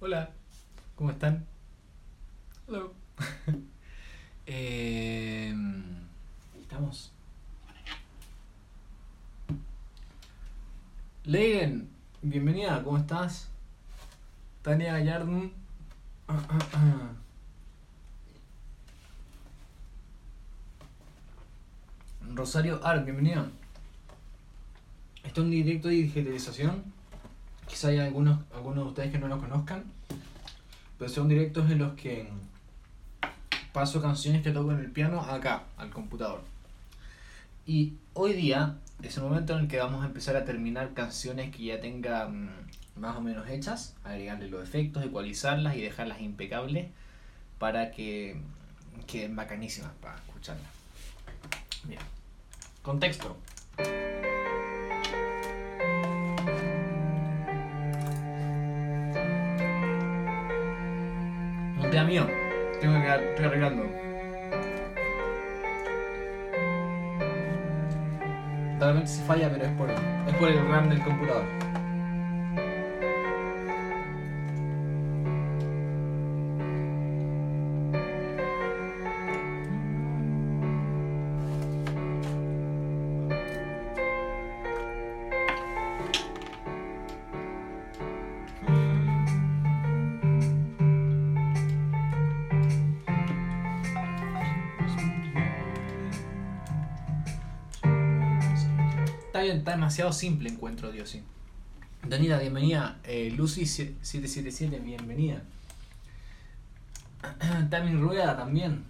[0.00, 0.30] Hola,
[0.94, 1.44] ¿cómo están?
[2.68, 2.94] Hello.
[4.46, 5.52] eh,
[6.60, 7.10] Estamos.
[11.24, 11.88] Leiden,
[12.22, 13.48] bienvenida, ¿cómo estás?
[14.62, 15.50] Tania Gallardón.
[22.36, 23.50] Rosario Art, bienvenida.
[25.24, 26.97] Esto es un directo de digitalización.
[27.68, 29.84] Quizá hay algunos, algunos de ustedes que no lo conozcan.
[30.98, 32.28] Pero son directos en los que
[33.72, 36.42] paso canciones que toco en el piano acá, al computador.
[37.66, 41.54] Y hoy día es el momento en el que vamos a empezar a terminar canciones
[41.54, 42.50] que ya tengan
[42.96, 46.88] más o menos hechas, agregarle los efectos, ecualizarlas y dejarlas impecables
[47.58, 48.40] para que
[49.06, 50.66] queden bacanísimas para escucharlas.
[51.84, 52.00] Bien.
[52.82, 53.36] Contexto.
[61.98, 62.26] Tema mío.
[62.80, 63.82] Tengo que estoy arreglando.
[68.78, 71.67] Realmente se falla, pero es por, es por el RAM del computador.
[99.88, 101.22] Demasiado simple encuentro, Dios sí.
[102.06, 102.98] Danila, bienvenida.
[103.04, 105.42] Eh, Lucy777, bienvenida.
[107.70, 108.84] Tamin Rueda también.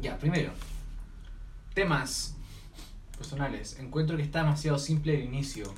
[0.00, 0.52] Ya, primero.
[1.74, 2.36] Temas
[3.16, 3.76] personales.
[3.80, 5.74] Encuentro que está demasiado simple el inicio.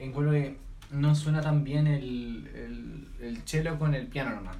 [0.00, 0.58] Encuentro que
[0.90, 4.56] no suena tan bien el, el, el cello con el piano normal.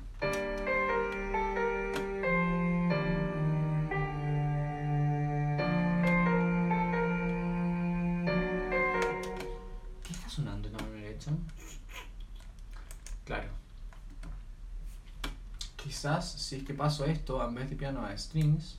[16.52, 18.76] Si es que paso esto en vez de piano a strings.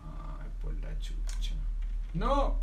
[0.00, 1.56] Ay, por la chucha.
[2.14, 2.56] ¡No!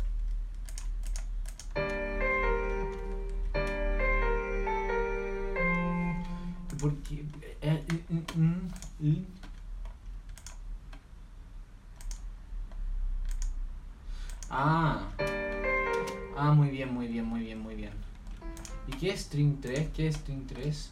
[6.80, 7.26] ¿Por qué?
[7.60, 8.70] Eh, eh, mm, mm,
[9.00, 9.26] mm.
[14.48, 15.10] Ah.
[16.38, 17.92] Ah, muy bien, muy bien, muy bien, muy bien.
[18.88, 19.90] ¿Y qué es string 3?
[19.90, 20.90] ¿Qué es string 3?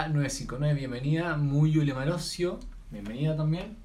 [0.00, 1.36] Kila 959, bienvenida.
[1.36, 2.58] Muy Yule Marosio,
[2.90, 3.76] bienvenida también.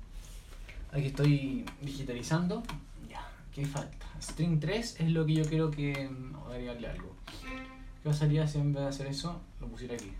[0.93, 2.63] Aquí estoy digitalizando.
[3.09, 4.07] Ya, ¿qué falta?
[4.21, 7.13] String 3 es lo que yo quiero que mm, agregarle algo.
[7.25, 10.13] ¿Qué pasaría si en vez de hacer eso lo pusiera aquí?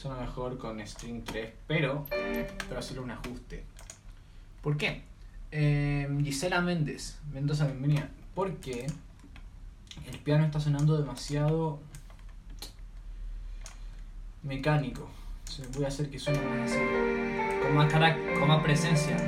[0.00, 3.64] Suena mejor con string 3, pero pero hacerle un ajuste.
[4.62, 5.02] ¿Por qué?
[5.50, 8.08] Eh, Gisela Méndez, Mendoza, bienvenida.
[8.34, 8.86] Porque
[10.10, 11.80] el piano está sonando demasiado
[14.42, 15.10] mecánico.
[15.40, 16.80] Entonces voy a hacer que suene más así,
[17.62, 17.92] con más
[18.38, 19.18] con más presencia.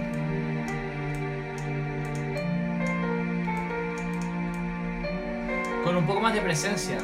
[5.84, 6.98] Con un poco más de presencia.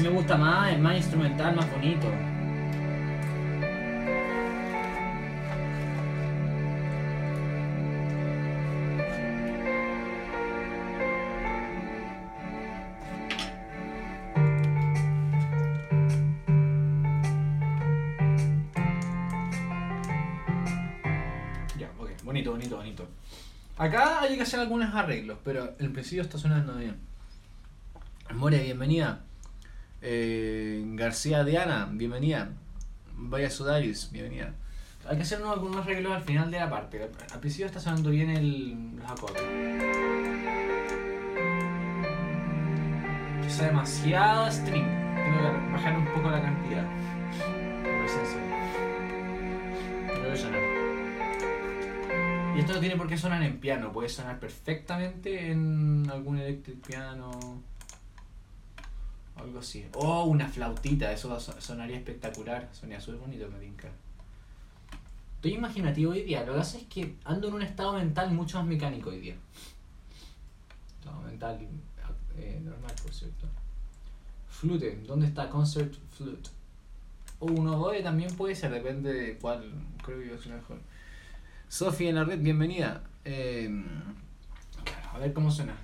[0.00, 2.06] Así me gusta más, es más instrumental, más bonito.
[22.24, 23.08] Bonito, bonito, bonito.
[23.76, 26.96] Acá hay que hacer algunos arreglos, pero el principio está sonando bien.
[28.32, 29.24] More, bienvenida.
[30.02, 32.50] Eh, García Diana, bienvenida.
[33.16, 34.54] Vaya Sudaris, bienvenida.
[35.06, 37.10] Hay que hacer unos, algunos arreglos al final de la parte.
[37.32, 39.42] Al principio está sonando bien el, los acordes.
[43.60, 44.86] Demasiado string.
[44.86, 46.82] Tengo que bajar un poco la cantidad.
[46.82, 48.40] La presencia.
[50.06, 50.56] Pero eso no.
[52.56, 53.92] Y esto no tiene por qué sonar en piano.
[53.92, 57.62] Puede sonar perfectamente en algún electric piano.
[59.42, 59.86] Algo así.
[59.94, 62.68] Oh, una flautita, eso so- sonaría espectacular.
[62.72, 63.88] Sonaría súper bonito, me tinca.
[65.36, 66.44] Estoy imaginativo hoy día.
[66.44, 69.36] Lo que pasa es que ando en un estado mental mucho más mecánico hoy día.
[70.98, 71.58] Estado mental
[72.36, 73.46] eh, normal, por cierto.
[74.48, 76.50] Flute, ¿dónde está Concert Flute?
[77.38, 79.72] O un oboe también puede ser, depende de cuál
[80.04, 80.78] creo yo es mejor.
[81.68, 83.02] Sofía en la red, bienvenida.
[83.24, 83.70] Eh,
[85.12, 85.74] a ver cómo suena.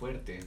[0.00, 0.40] Fuerte.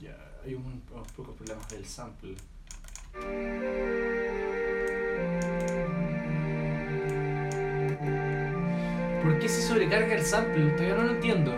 [0.00, 2.36] Ya, hay un- unos pocos problemas del sample.
[9.22, 10.70] ¿Por qué se sobrecarga el sample?
[10.72, 11.52] Todavía no lo entiendo.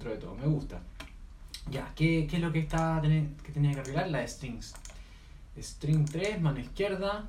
[0.00, 0.80] Dentro de todo, me gusta.
[1.70, 4.08] Ya, ¿qué, qué es lo que, está, que tenía que arreglar?
[4.08, 4.74] Las strings.
[5.58, 7.28] String 3, mano izquierda.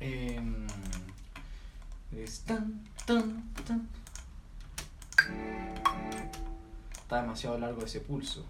[0.00, 0.66] em.
[6.94, 8.44] Está demasiado largo ese pulso.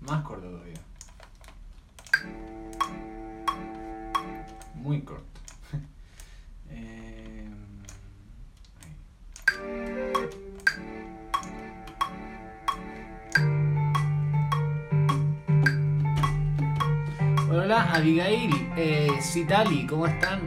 [0.00, 0.80] Más corto todavía.
[4.74, 5.35] Muy corto.
[17.96, 20.40] Abigail, eh, Citali, ¿cómo están?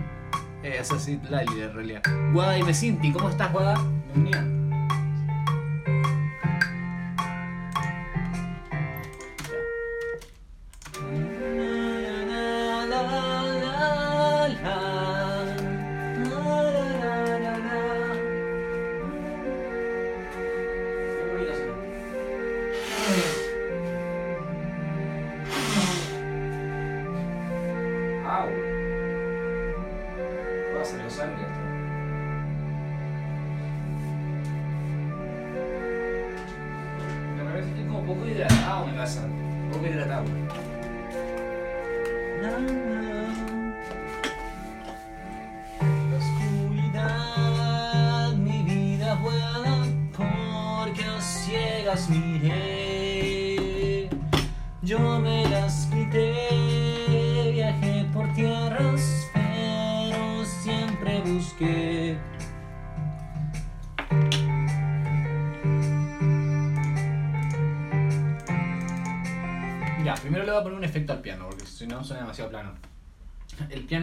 [0.62, 2.02] Eh, esa es Citlali en realidad.
[2.32, 3.74] Guada y Mesinti, ¿cómo estás, Guada?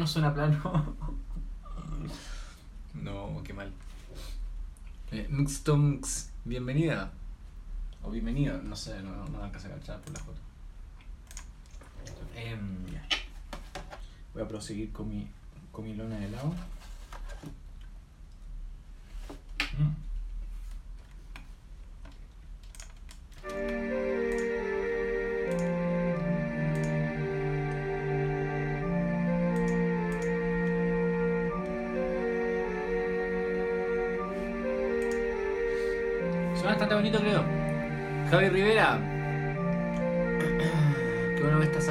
[0.07, 0.95] Suena plano.
[2.95, 3.73] No, qué mal.
[5.11, 5.29] Eh,
[6.45, 7.11] bienvenida.
[8.03, 10.41] O bienvenido, no sé, no, no, no alcanza a cachar por la foto.
[12.37, 12.85] Em.
[14.33, 15.29] Voy a proseguir con mi,
[15.73, 16.55] con mi lona de lado.
[19.79, 20.06] Mm.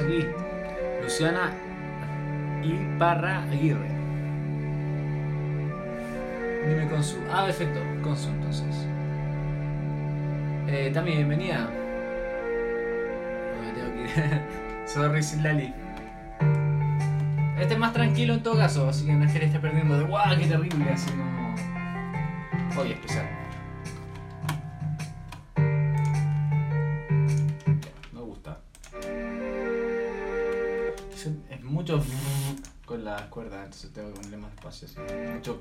[0.05, 0.27] Bueno aquí.
[1.01, 1.53] Luciana
[2.63, 3.89] Iparra Aguirre.
[6.67, 7.17] Dime con su.
[7.31, 7.79] Ah, perfecto.
[8.01, 8.87] Con su entonces.
[10.67, 11.69] Eh, Tami, bienvenida.
[13.51, 14.41] No, me tengo que ir.
[14.87, 15.73] Sorry, Silali.
[17.59, 19.97] Este es más tranquilo en todo caso, así que no es que le esté perdiendo
[19.97, 21.55] de guau, qué terrible, así como.
[22.77, 23.25] Oye, especial.
[33.35, 34.87] Cuerdas, entonces tengo que ponerle más espacio.
[34.87, 34.97] así.
[35.33, 35.59] Mucho.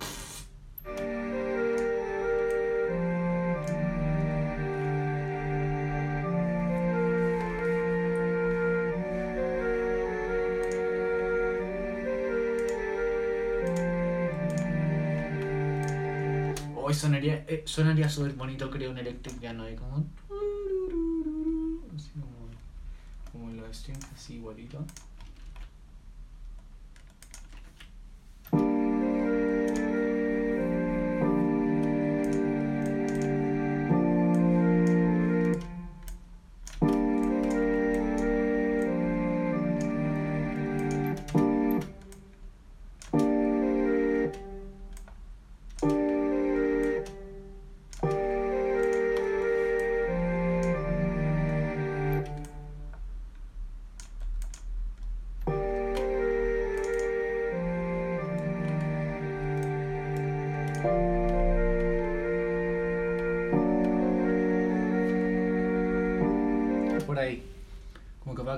[16.77, 20.07] Hoy sonaría, eh, sonaría súper bonito, creo, un electric piano ahí como.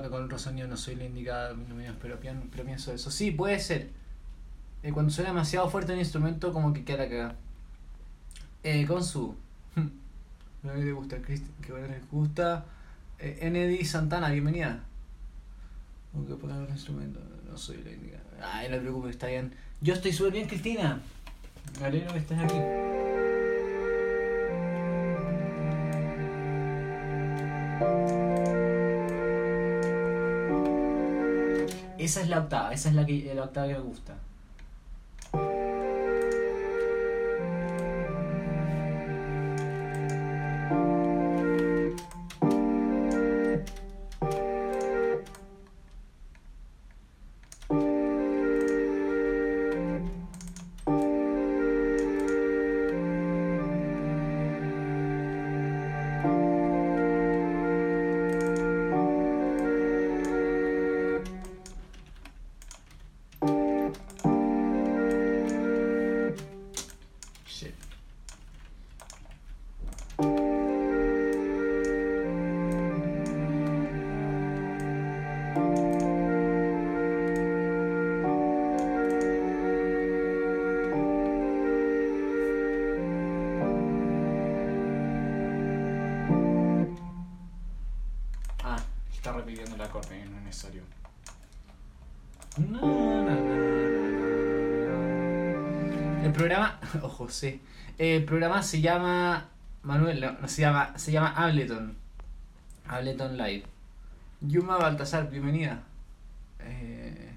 [0.09, 3.11] Con otro sonido no soy la indicada, no me pero, pero pienso eso.
[3.11, 3.89] Sí, puede ser.
[4.83, 7.35] Eh, cuando suena demasiado fuerte un instrumento, como que queda la cagada.
[8.63, 9.35] Eh, con su.
[10.63, 12.65] No le gusta, que bueno les gusta.
[13.19, 14.83] Eh, ND Santana, bienvenida.
[16.11, 18.23] Tengo que poner un instrumento, no soy la indicada.
[18.41, 19.53] Ay, no te preocupes, está bien.
[19.81, 20.99] Yo estoy súper bien, Cristina.
[21.79, 22.96] Me alegro que estés aquí.
[32.07, 34.15] Esa es la octava, esa es la, que, la octava que me gusta.
[92.57, 93.55] Na, na, na.
[96.25, 97.61] El programa, ojo, sí.
[97.99, 99.45] El programa se llama
[99.83, 101.95] Manuel, no, no, se llama, se llama Ableton.
[102.87, 103.63] Ableton Live.
[104.41, 105.83] Yuma Baltasar, bienvenida.
[106.61, 107.29] Eh,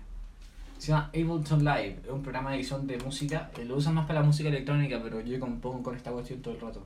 [0.79, 3.51] se llama Ableton Live, es un programa de edición de música.
[3.59, 6.55] eh, lo usan más para la música electrónica, pero yo compongo con esta cuestión todo
[6.55, 6.83] el rato.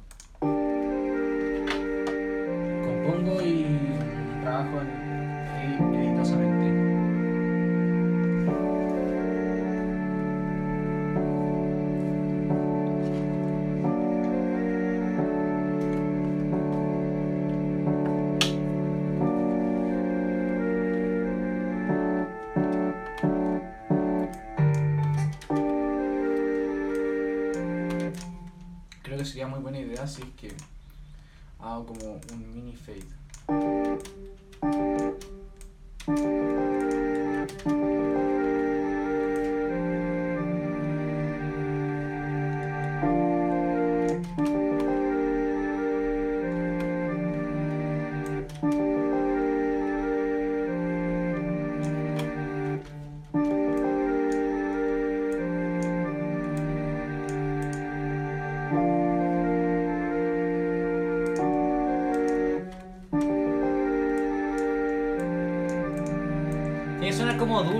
[2.84, 3.64] Compongo y
[4.42, 5.14] trabajo en.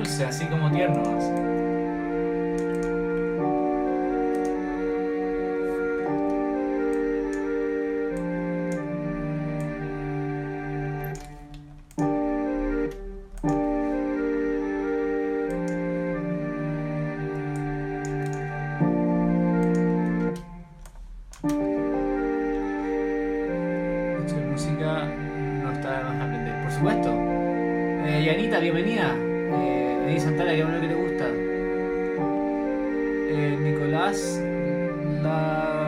[0.05, 1.03] Dulce, así como tierno.
[1.17, 1.31] así.
[24.51, 25.05] Música
[25.63, 27.11] no está de más aprender, por supuesto.
[28.07, 29.34] Eh, Yanita, bienvenida.
[29.61, 31.25] Eh, Eddie Santana, que bueno que le gusta.
[33.31, 34.41] Eh, Nicolás
[35.23, 35.84] La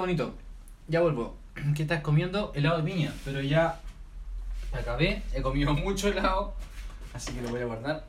[0.00, 0.32] Bonito.
[0.88, 1.36] Ya vuelvo.
[1.76, 2.52] ¿Qué estás comiendo?
[2.54, 3.12] Helado de piña.
[3.22, 3.78] Pero ya
[4.72, 5.22] acabé.
[5.34, 6.54] He comido mucho helado.
[7.12, 8.06] Así que lo voy a guardar.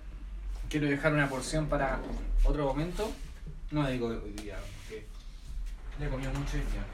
[0.69, 1.99] Quiero dejar una porción para
[2.45, 3.11] otro momento.
[3.71, 5.05] No digo hoy día, porque
[5.99, 6.85] ya he comido mucho hoy día.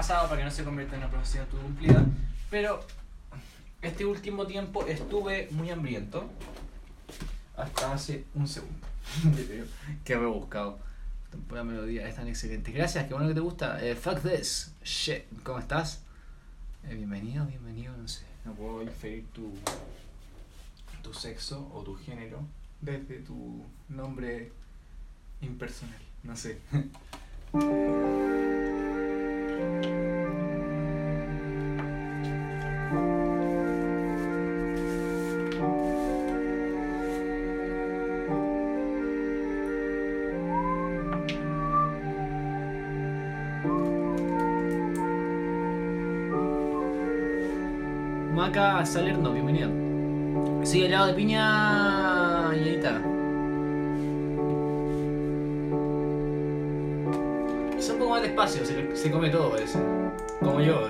[0.00, 2.02] Pasado para que no se convierta en una profecía autocumplida.
[2.48, 2.80] Pero
[3.82, 6.24] este último tiempo estuve muy hambriento.
[7.54, 8.86] Hasta hace un segundo.
[10.02, 10.78] Qué rebuscado.
[11.46, 12.72] Pura melodía, es tan excelente.
[12.72, 13.84] Gracias, qué bueno que te gusta.
[13.84, 14.72] Eh, fuck this.
[14.82, 15.24] Shit.
[15.42, 16.00] ¿Cómo estás?
[16.88, 18.22] Eh, bienvenido, bienvenido, no sé.
[18.46, 19.52] No puedo inferir tu,
[21.02, 22.40] tu sexo o tu género
[22.80, 24.50] desde tu nombre
[25.42, 26.00] impersonal.
[26.22, 26.58] No sé.
[48.40, 49.68] Maca Salerno, bienvenida.
[50.64, 51.89] Sí, helado de piña
[58.48, 59.78] Se, come todo parece.
[60.40, 60.88] Como yo.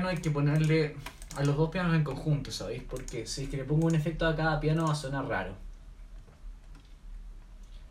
[0.00, 0.96] Piano hay que ponerle
[1.36, 2.82] a los dos pianos en conjunto, ¿sabéis?
[2.82, 5.54] Porque si es que le pongo un efecto a cada piano va a sonar raro.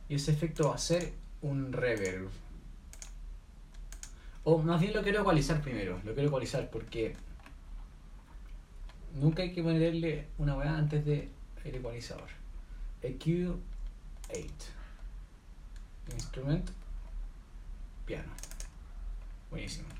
[0.08, 2.30] Y ese efecto va a ser un reverb.
[4.44, 7.16] O más bien lo quiero ecualizar primero, lo quiero ecualizar porque
[9.14, 11.30] nunca hay que ponerle una weá antes de
[11.64, 12.30] el ecualizador.
[13.04, 13.60] EQ8.
[16.12, 16.72] Instrument.
[18.08, 18.32] Piano.
[19.52, 19.99] Buenísimo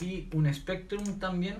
[0.00, 1.56] y un Spectrum también.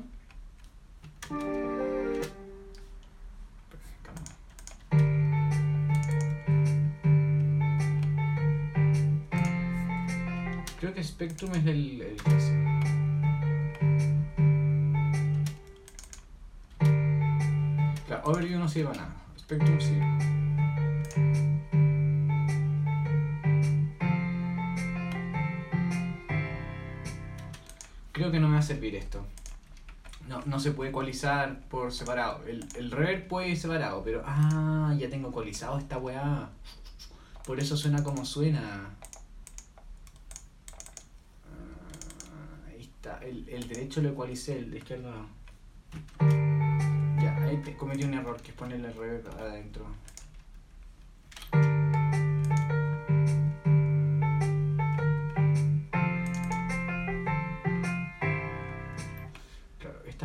[10.81, 12.17] Creo que Spectrum es el, el.
[18.07, 19.17] Claro, Overview no sirve a nada.
[19.39, 20.42] Spectrum sí.
[28.23, 29.27] Creo que no me va a servir esto.
[30.29, 32.45] No, no se puede ecualizar por separado.
[32.47, 34.23] El, el reverb puede ir separado, pero.
[34.25, 36.51] Ah, ya tengo ecualizado esta weá.
[37.45, 38.91] Por eso suena como suena.
[41.47, 43.19] Ah, ahí está.
[43.25, 45.27] El, el derecho lo ecualicé, el de izquierdo no.
[47.21, 49.85] Ya, ahí te- cometí un error que es ponerle el reverb adentro.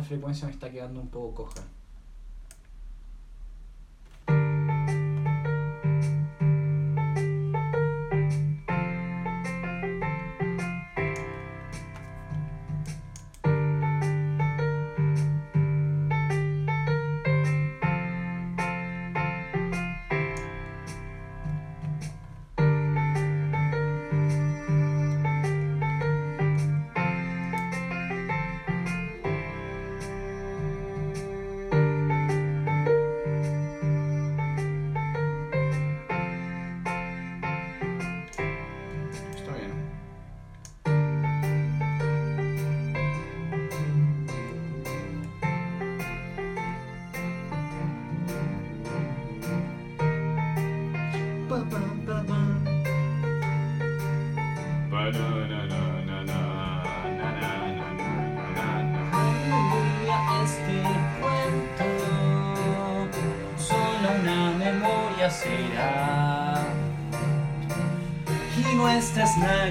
[0.08, 1.77] Frecuencia me está quedando un poco coja.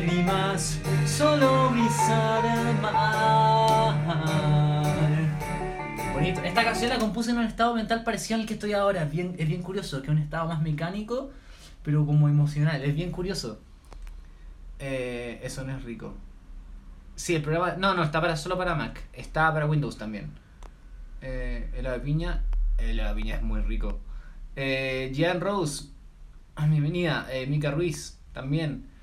[0.07, 3.93] Lágrimas solo brisa del mar.
[6.13, 6.41] Bonito.
[6.41, 9.03] Esta canción la compuse en un estado mental parecido al que estoy ahora.
[9.03, 11.31] Es bien, es bien curioso, que es un estado más mecánico,
[11.83, 12.81] pero como emocional.
[12.83, 13.59] Es bien curioso.
[14.79, 16.15] Eh, eso no es rico.
[17.15, 17.75] Sí, el programa.
[17.75, 19.03] No, no, está para, solo para Mac.
[19.11, 20.31] Está para Windows también.
[21.21, 22.43] Eh, el de piña.
[22.77, 23.99] El piña es muy rico.
[24.55, 25.89] Eh, Rose.
[26.69, 27.27] Bienvenida.
[27.29, 28.17] Eh, Mika Ruiz.
[28.31, 28.96] También.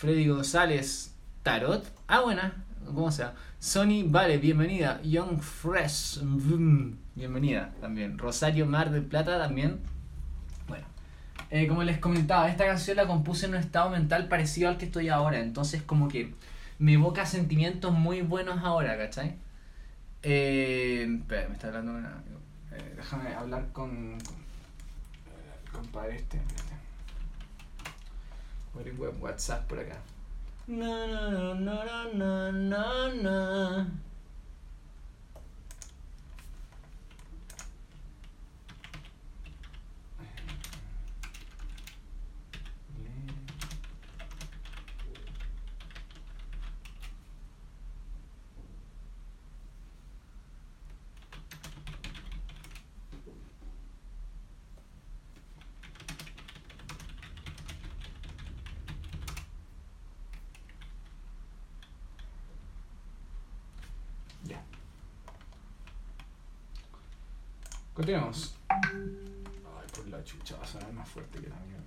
[0.00, 1.14] Freddy González.
[1.42, 1.84] Tarot.
[2.08, 2.54] Ah, buena.
[2.86, 3.34] ¿Cómo sea?
[3.58, 4.98] Sony Vale, bienvenida.
[5.02, 6.22] Young Fresh.
[6.22, 8.16] mm, Bienvenida también.
[8.16, 9.78] Rosario Mar del Plata también.
[10.68, 10.86] Bueno.
[11.50, 14.86] Eh, como les comentaba, esta canción la compuse en un estado mental parecido al que
[14.86, 15.38] estoy ahora.
[15.40, 16.32] Entonces como que
[16.78, 19.34] me evoca sentimientos muy buenos ahora, ¿cachai?
[20.22, 22.22] Eh, espera, me está hablando una...
[22.72, 24.16] eh, déjame hablar con...
[24.16, 25.36] con
[25.66, 26.40] el compadre este.
[29.06, 29.96] A WhatsApp por acá.
[30.68, 33.86] Na, na, na, na, na, na,
[68.00, 68.54] Continuamos.
[68.70, 71.84] Ay, por la chucha, va a sonar más fuerte que la mierda.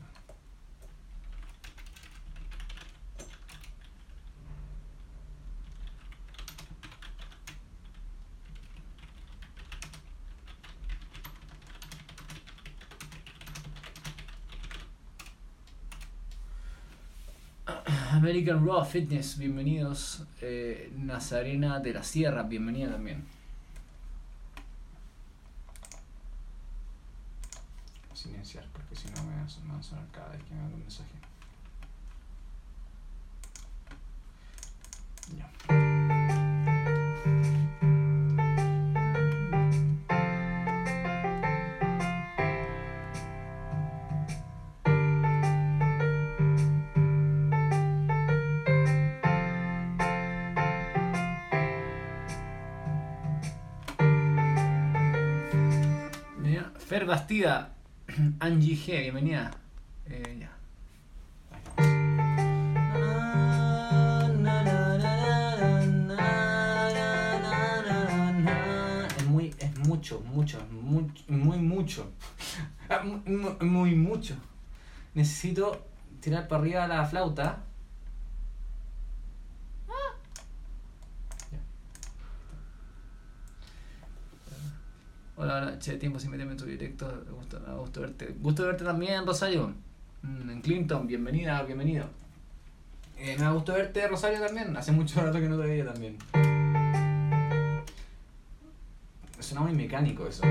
[18.12, 20.28] American Raw Fitness, bienvenidos.
[20.42, 23.26] Eh, Nazarena de la Sierra, bienvenida también.
[58.40, 59.52] Angie G, bienvenida.
[60.08, 60.48] Eh.
[69.18, 72.12] Es muy, es mucho, mucho, muy, mucho.
[73.04, 74.36] Mu- mu- Muy mucho.
[75.14, 75.86] Necesito
[76.22, 77.64] tirar para arriba la flauta.
[85.44, 87.06] Hola, hola, che, tiempo sin meterme en tu directo.
[87.26, 88.34] Me gusta verte.
[88.40, 89.74] Gusto verte también, Rosario.
[90.22, 92.06] Mm, En Clinton, bienvenida, bienvenido.
[93.18, 94.74] Eh, me da gusto verte, Rosario, también.
[94.78, 96.18] Hace mucho rato que no te veía también.
[99.38, 100.44] Suena muy mecánico eso.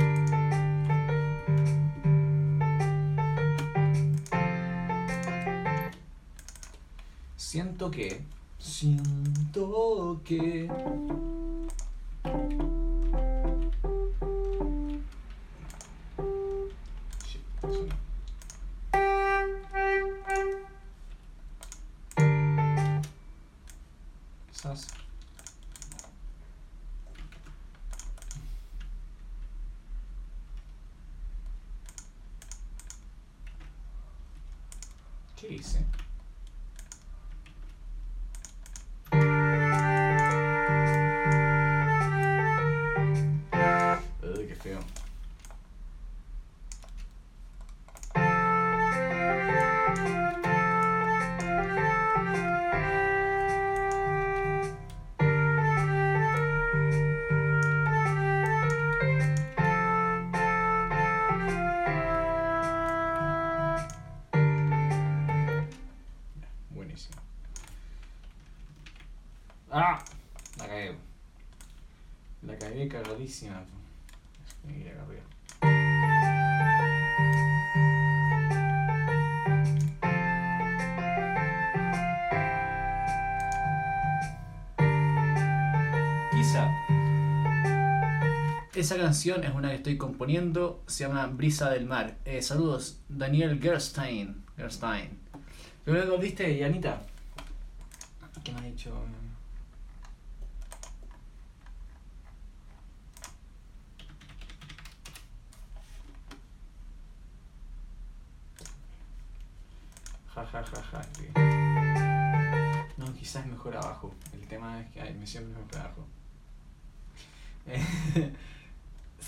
[7.39, 8.21] Siento que.
[8.59, 10.69] Siento que.
[88.83, 92.17] Esa canción es una que estoy componiendo, se llama Brisa del Mar.
[92.25, 94.43] Eh, saludos, Daniel Gerstein.
[94.57, 95.21] Gerstein.
[95.87, 97.01] ¿Lo que Yanita?
[98.43, 98.91] ¿Qué me ha dicho?
[110.35, 111.03] Ja, ja, ja, ja.
[112.97, 114.13] No, quizás mejor abajo.
[114.33, 116.05] El tema es que ay, me siempre mejor abajo.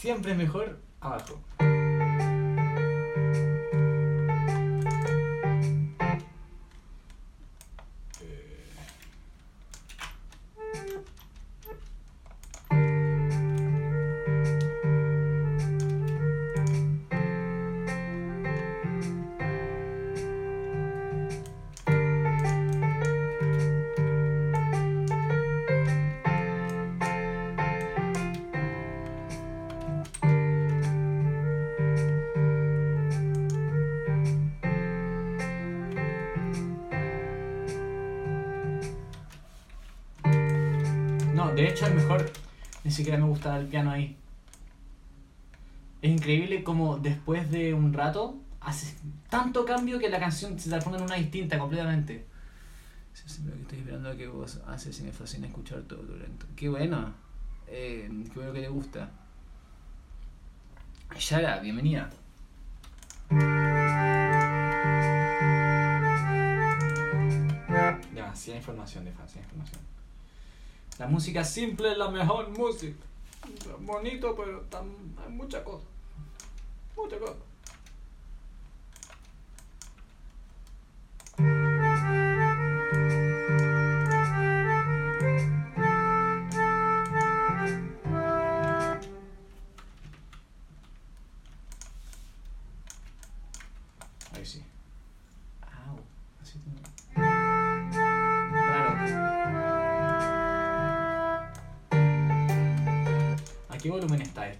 [0.04, 1.40] Siempre es mejor abajo.
[43.44, 44.16] Gusta el piano ahí.
[46.00, 48.96] Es increíble como después de un rato hace
[49.28, 52.26] tanto cambio que la canción se transforma en una distinta completamente.
[53.12, 56.00] Sí, sí, pero que estoy esperando a que vos haces y me fascina escuchar todo
[56.00, 56.46] tu lento.
[56.56, 57.12] Qué bueno.
[57.66, 59.10] Eh, qué bueno que te gusta.
[61.18, 62.10] Yara, bienvenida.
[68.12, 69.80] Demasiada información, demasiada información.
[70.98, 73.04] La música simple es la mejor música.
[73.80, 74.90] Bonito, pero tan,
[75.22, 75.84] hay mucha cosa.
[76.96, 77.34] Mucha cosa.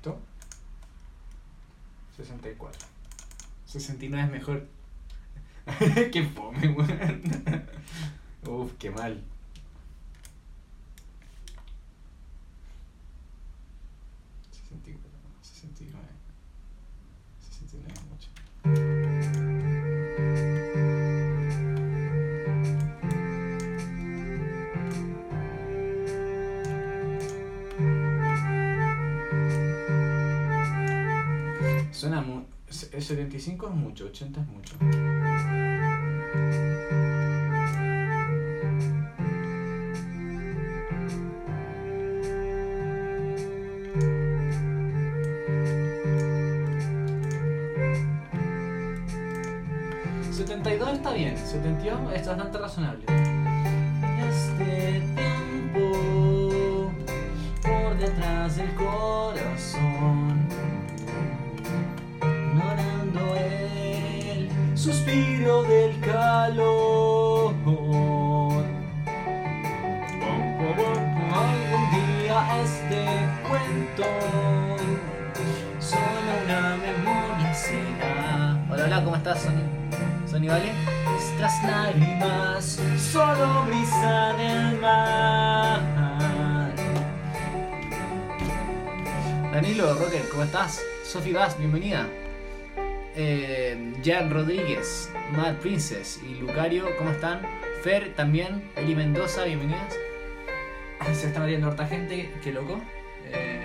[0.04, 0.18] Esto?
[2.16, 2.86] 64.
[3.66, 4.66] 69 es mejor.
[6.12, 7.22] qué fome, weón.
[8.46, 9.22] Uf, qué mal.
[34.14, 34.76] 80 es mucho.
[50.30, 51.34] ¿72 está bien?
[51.36, 53.13] ¿72 es bastante razonable?
[81.94, 82.80] Lágrimas,
[83.12, 85.80] solo brisa del mar.
[89.52, 90.82] Danilo, Rocker, ¿cómo estás?
[91.04, 92.08] Sofi Vaz, bienvenida.
[93.16, 97.42] Eh, Jan Rodríguez, Mad Princess y Lucario, ¿cómo están?
[97.82, 99.94] Fer también, Eli Mendoza, bienvenidas.
[101.12, 102.80] Se está metiendo harta gente, qué loco.
[103.26, 103.63] Eh,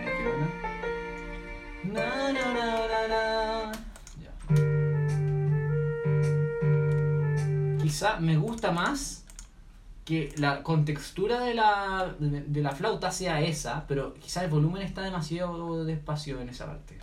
[8.00, 9.26] quizá me gusta más
[10.06, 15.02] que la contextura de la, de, la flauta sea esa, pero quizá el volumen está
[15.02, 16.98] demasiado despacio en esa parte.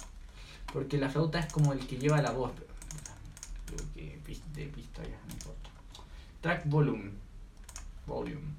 [0.72, 2.52] Porque la flauta es como el que lleva la voz.
[3.66, 4.18] Creo que
[4.54, 5.70] de pista ya, no importa.
[6.40, 7.10] Track volume.
[8.06, 8.54] Volume.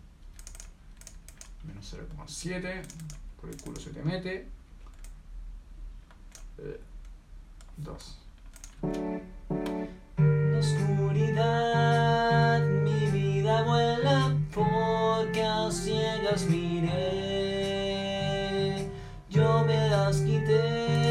[1.65, 2.83] Menos 0,7.
[3.41, 4.47] Por el culo se te mete.
[7.77, 8.17] 2.
[8.83, 10.06] La
[10.59, 16.93] oscuridad, mi vida vuela porque a ciegas miré.
[19.29, 21.06] Yo me las quité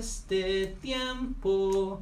[0.00, 2.00] este tiempo.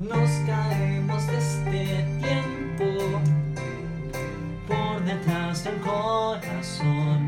[0.00, 3.20] Nos caemos de este tiempo.
[4.66, 7.25] Por detrás del corazón.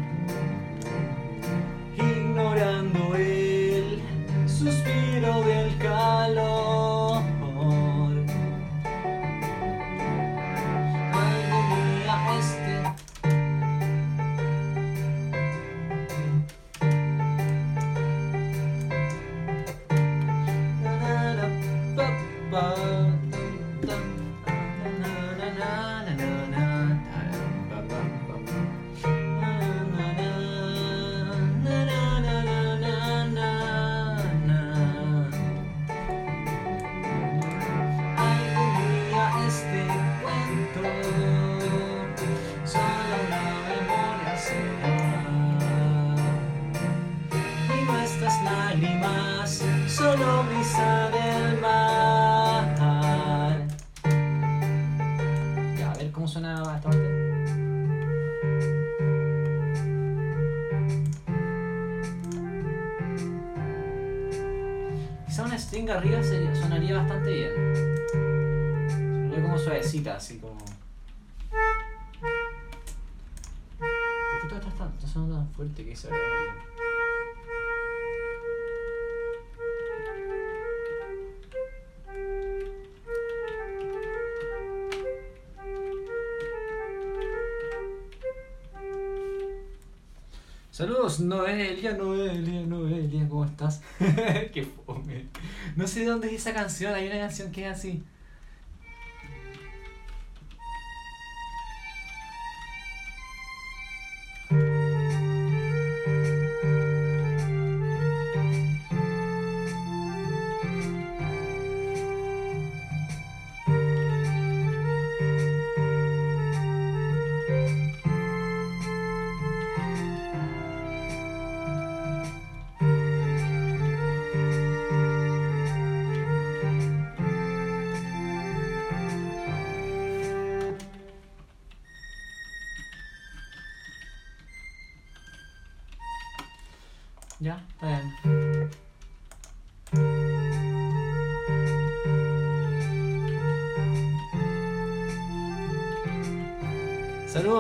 [91.21, 93.83] Noelia, Noelia, Noelia, ¿cómo estás?
[94.53, 95.27] Qué fome.
[95.77, 98.03] No sé de dónde es esa canción, hay una canción que es así.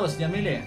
[0.08, 0.52] Saludos, Yamile.
[0.54, 0.62] Ya,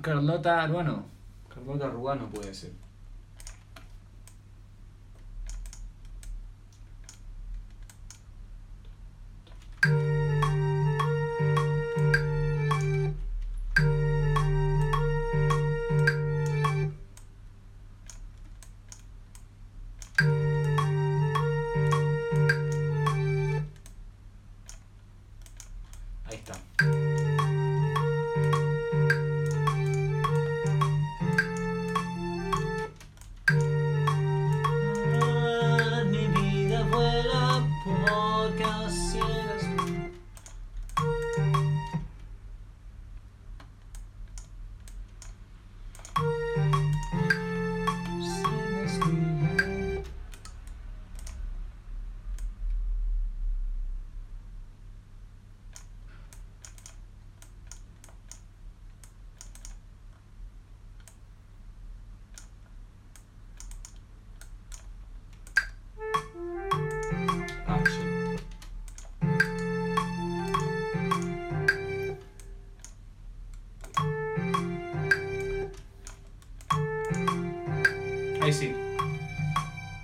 [0.00, 1.04] Carlota Aruano.
[1.48, 2.72] Carlota Rugano puede ser.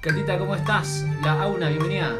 [0.09, 1.05] Catita, ¿cómo estás?
[1.23, 2.17] La Auna, bienvenida.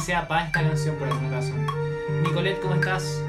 [0.00, 1.66] sea para esta canción por alguna razón.
[2.22, 3.22] Nicolette, ¿cómo estás?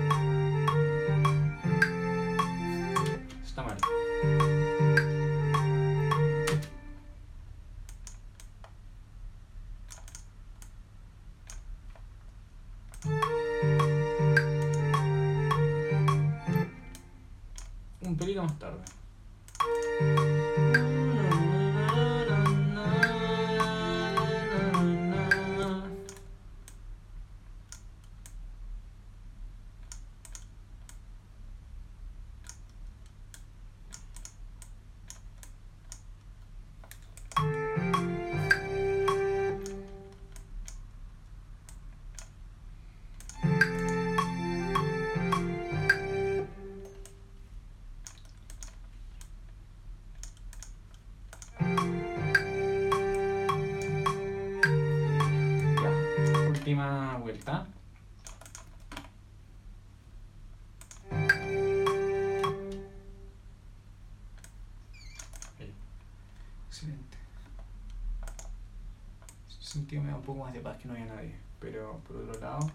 [69.99, 71.35] me da un poco más de paz que no haya nadie.
[71.59, 72.71] Pero por otro lado,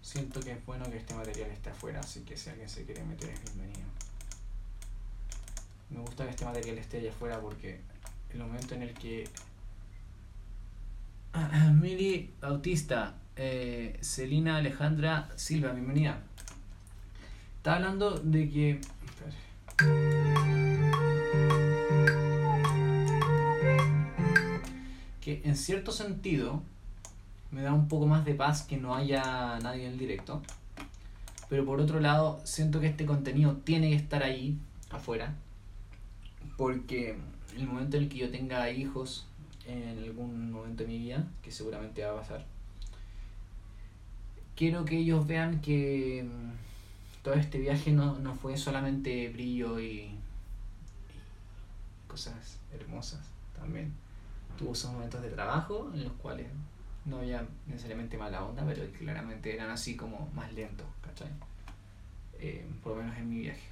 [0.00, 3.02] siento que es bueno que este material esté afuera, así que si alguien se quiere
[3.04, 3.88] meter es bienvenido.
[5.90, 7.80] Me gusta que este material esté allá afuera porque
[8.30, 9.28] el momento en el que
[11.80, 16.20] Mili Bautista, eh, Celina Alejandra Silva, bienvenida.
[17.56, 18.80] Está hablando de que
[25.44, 26.62] En cierto sentido
[27.50, 30.42] me da un poco más de paz que no haya nadie en el directo.
[31.48, 34.56] Pero por otro lado, siento que este contenido tiene que estar ahí,
[34.90, 35.34] afuera.
[36.56, 37.16] Porque
[37.56, 39.26] el momento en el que yo tenga hijos,
[39.66, 42.46] en algún momento de mi vida, que seguramente va a pasar,
[44.56, 50.10] quiero que ellos vean que mm, todo este viaje no, no fue solamente brillo y
[52.08, 53.20] cosas hermosas
[53.58, 53.92] también.
[54.58, 56.46] Tuvo esos momentos de trabajo en los cuales
[57.04, 61.28] no había necesariamente mala onda, pero claramente eran así como más lentos, ¿cachai?
[62.38, 63.68] Eh, por lo menos en mi viaje.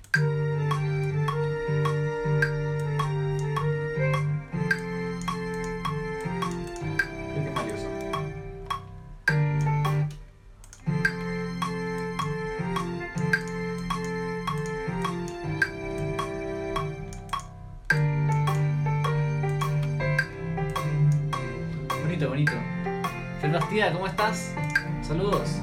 [23.89, 24.53] ¿Cómo estás?
[25.01, 25.63] Saludos.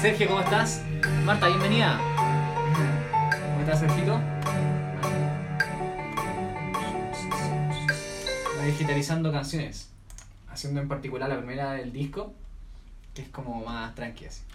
[0.00, 0.82] Sergio, ¿cómo estás?
[1.22, 2.00] Marta, bienvenida.
[2.16, 4.18] ¿Cómo estás, Sergito?
[8.58, 9.90] Va digitalizando canciones.
[10.48, 12.32] Haciendo en particular la primera del disco,
[13.12, 14.24] que es como más tranqui.
[14.24, 14.48] Este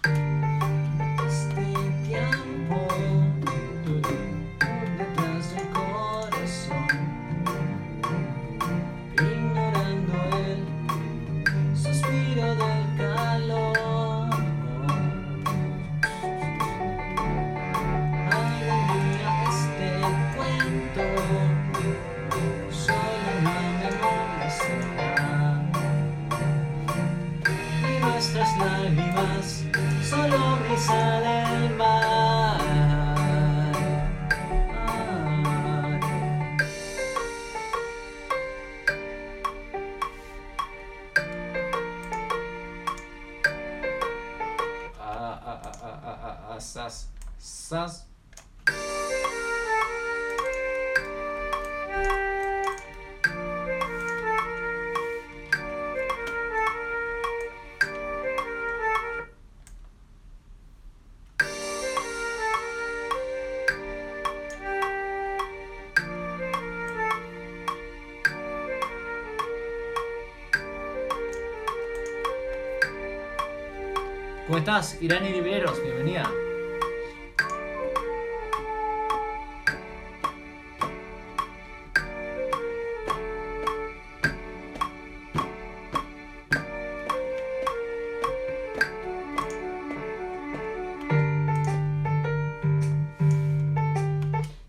[74.66, 75.80] estás, Irani Riveros?
[75.80, 76.28] Bienvenida.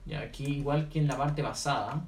[0.06, 2.04] Y aquí, igual que en la parte pasada.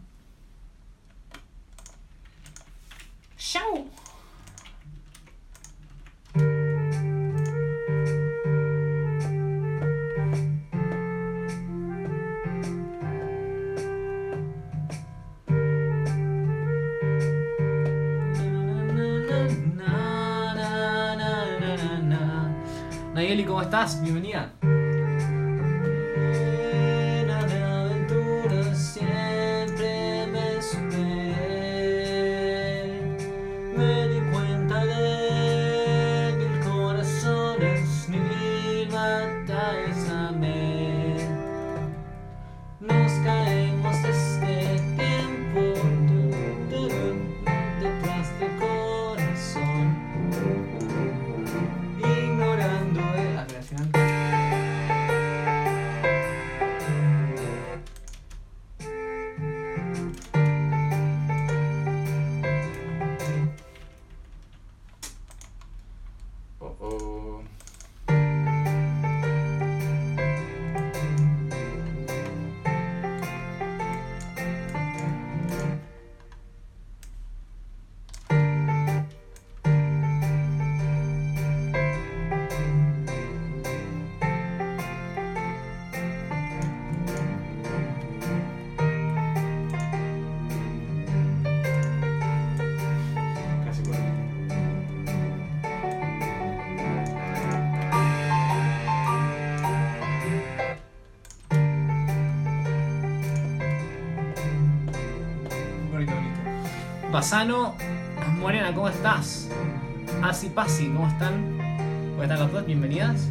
[107.20, 107.76] Basano,
[108.40, 109.50] Morena, ¿cómo estás?
[110.24, 111.58] Asi Pasi, ¿cómo están?
[112.12, 112.66] ¿Cómo están las dos?
[112.66, 113.28] Bienvenidas.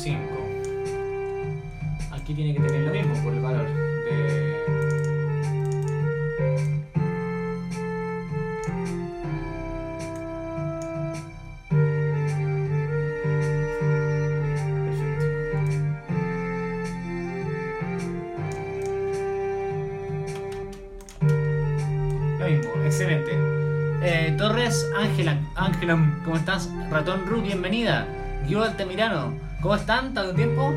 [0.00, 0.18] 5.
[2.12, 4.64] Aquí tiene que tener lo mismo por el valor de...
[22.38, 23.32] Lo mismo, excelente.
[24.02, 26.70] Eh, Torres, Ángela, Ángela, ¿cómo estás?
[26.88, 28.06] Ratón Ru, bienvenida.
[28.46, 30.14] Guido Altamirano, ¿cómo están?
[30.14, 30.72] ¿Tanto tiempo?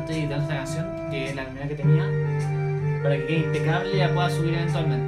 [0.00, 2.04] Estoy editando esta canción, que es la primera que tenía,
[3.02, 5.03] para que quede impecable y la pueda subir eventualmente.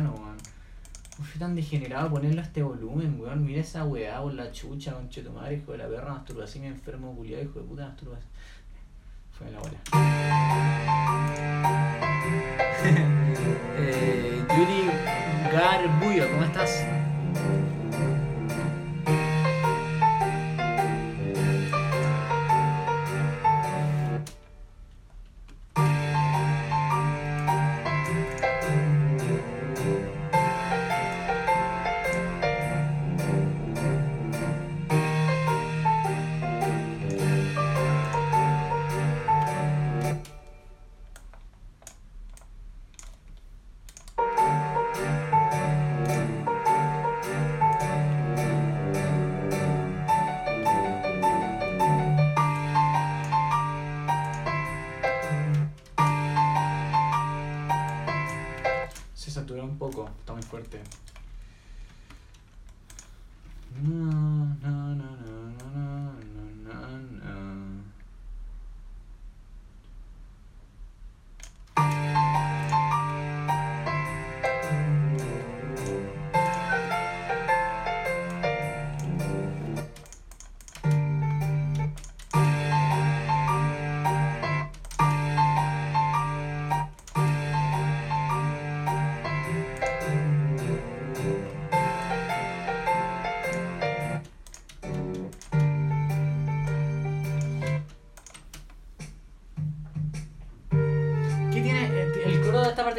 [0.00, 0.36] Fuerte, weón.
[1.16, 3.44] Fui tan degenerado ponerlo a este volumen, weón.
[3.44, 7.14] Mira esa weá por la chucha, conche tu madre, hijo de la perra, masturbación enfermo,
[7.14, 8.30] culiado, hijo de puta, masturbación.
[9.32, 9.78] Fue la bola.
[13.78, 14.90] eh, Yuri
[15.52, 16.95] Garbullo, ¿cómo estás?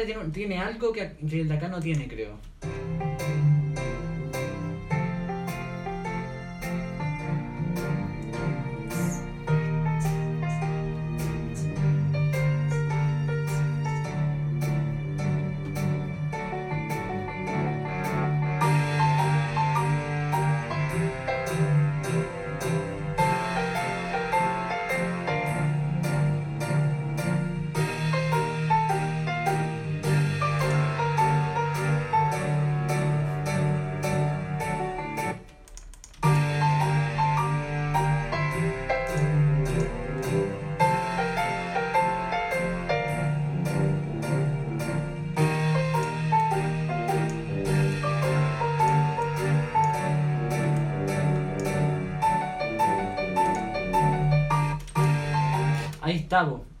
[0.04, 2.38] Tiene, tiene algo que, que el de acá no tiene, creo.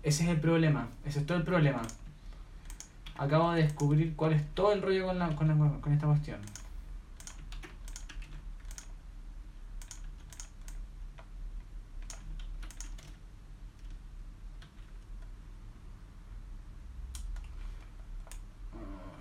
[0.08, 0.88] Ese es el problema.
[1.04, 1.82] Ese es todo el problema.
[3.16, 5.06] Acabo de descubrir cuál es todo el rollo
[5.36, 6.40] con, con, esta cuestión.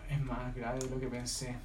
[0.10, 1.56] Es más grave de lo que pensé.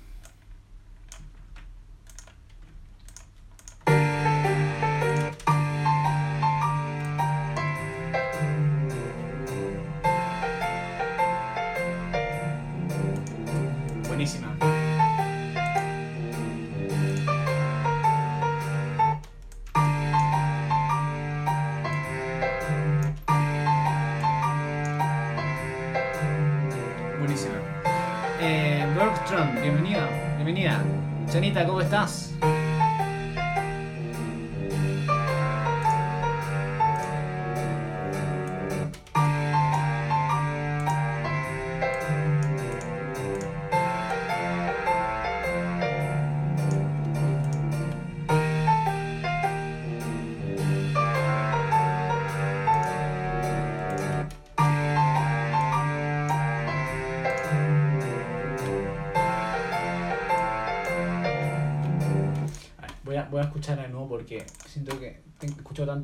[29.62, 30.08] Bienvenida.
[30.36, 30.82] Bienvenida.
[31.32, 32.34] Janita, ¿cómo estás?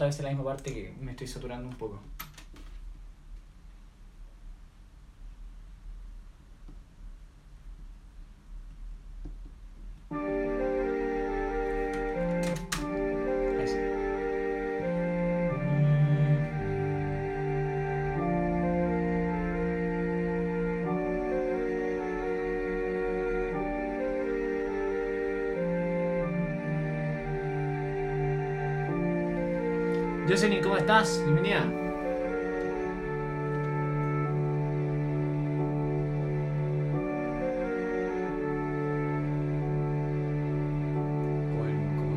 [0.08, 2.00] Escucho tantas veces la misma parte que me estoy saturando un poco.
[30.38, 31.20] Jocelyn, ¿cómo estás?
[31.24, 31.62] Bienvenida.
[41.50, 42.16] Como en, como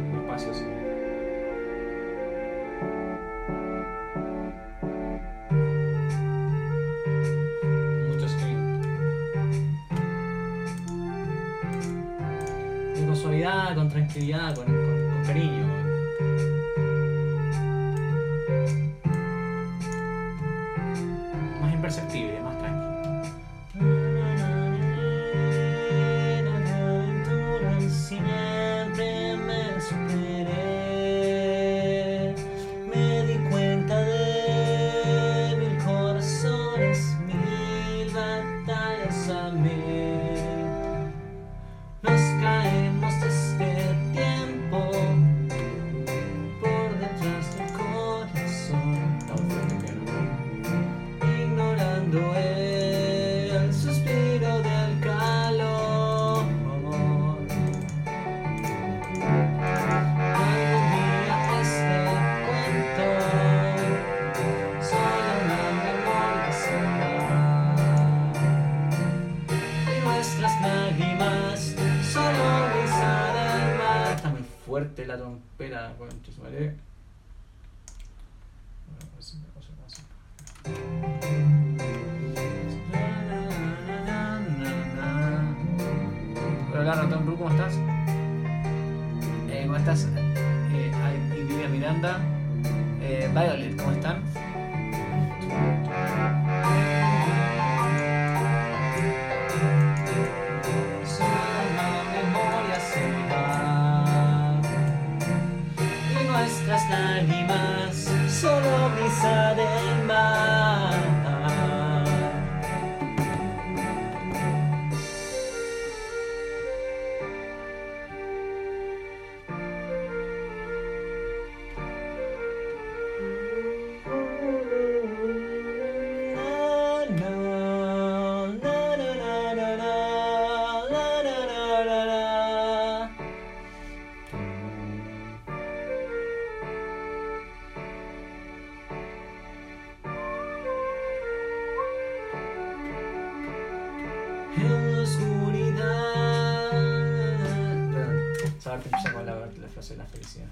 [148.82, 150.50] que empieza con la, la frase de la felicidad.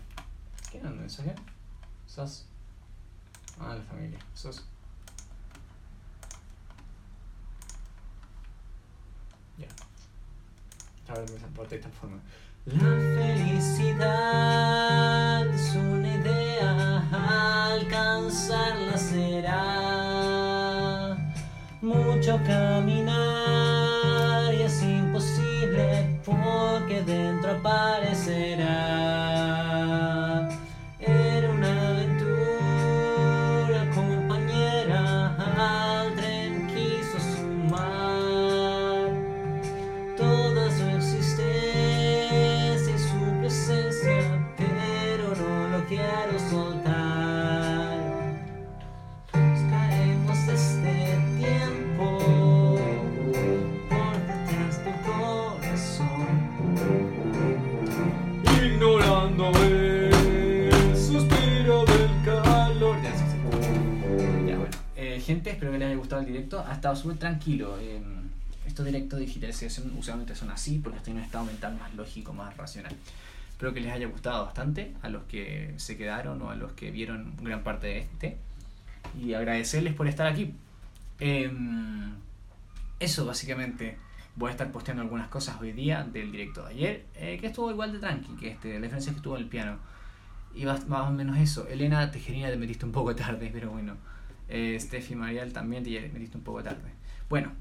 [0.72, 1.36] ¿Quién anda en mensaje?
[2.06, 2.46] ¿Sos?
[3.60, 4.20] Ah, la familia.
[4.34, 4.64] ¿Sos?
[9.58, 9.68] Ya.
[11.14, 12.20] A ver, me parte de esta forma.
[12.66, 12.80] La
[13.20, 14.08] felicidad
[15.48, 19.66] es una idea, alcanzarla será
[21.82, 23.39] mucho caminar
[26.30, 29.49] porque dentro aparecerá.
[65.50, 66.64] Gente, espero que les haya gustado el directo.
[66.68, 67.78] Ha estado súper tranquilo.
[67.80, 68.02] Eh,
[68.66, 72.34] estos directos de digitalización usualmente son así porque estoy en un estado mental más lógico,
[72.34, 72.96] más racional.
[73.50, 76.92] Espero que les haya gustado bastante a los que se quedaron o a los que
[76.92, 78.38] vieron gran parte de este.
[79.20, 80.54] Y agradecerles por estar aquí.
[81.20, 82.14] Em,
[83.00, 83.98] eso básicamente.
[84.36, 87.72] Voy a estar posteando algunas cosas hoy día del directo de ayer, eh, que estuvo
[87.72, 88.76] igual de tranqui que este.
[88.76, 89.78] La diferencia es que estuvo en el piano.
[90.56, 91.68] Y más, más o menos eso.
[91.68, 93.98] Elena Tejerina te metiste un poco tarde, pero bueno.
[94.50, 96.92] Eh, Steffi Marial también te metiste un poco tarde.
[97.30, 97.52] Bueno,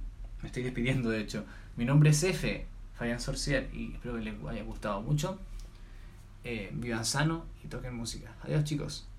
[0.43, 1.45] me estoy despidiendo de hecho.
[1.76, 5.39] Mi nombre es F, Fabián Sorcier, y espero que les haya gustado mucho.
[6.45, 8.34] Eh, vivan sano y toquen música.
[8.43, 9.09] Adiós chicos.